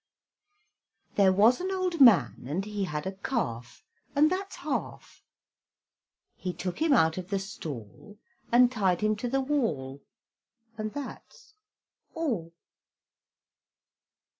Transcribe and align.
There 1.13 1.31
was 1.31 1.61
an 1.61 1.69
old 1.69 2.01
man, 2.01 2.45
And 2.47 2.65
he 2.65 2.85
had 2.85 3.05
a 3.05 3.11
calf, 3.11 3.83
And 4.15 4.31
that's 4.31 4.55
half; 4.55 5.21
He 6.33 6.53
took 6.53 6.79
him 6.81 6.91
out 6.91 7.19
of 7.19 7.29
the 7.29 7.37
stall, 7.37 8.17
And 8.51 8.71
tied 8.71 9.01
him 9.01 9.15
to 9.17 9.29
the 9.29 9.41
wall, 9.41 10.01
And 10.75 10.91
that's 10.91 11.53
all. 12.15 12.51